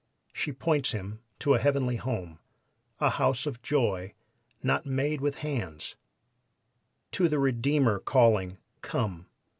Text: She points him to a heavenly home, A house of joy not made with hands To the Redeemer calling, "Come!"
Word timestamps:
She 0.33 0.51
points 0.51 0.93
him 0.93 1.19
to 1.37 1.53
a 1.53 1.59
heavenly 1.59 1.97
home, 1.97 2.39
A 2.99 3.11
house 3.11 3.45
of 3.45 3.61
joy 3.61 4.15
not 4.63 4.83
made 4.83 5.21
with 5.21 5.35
hands 5.45 5.95
To 7.11 7.29
the 7.29 7.37
Redeemer 7.37 7.99
calling, 7.99 8.57
"Come!" 8.81 9.27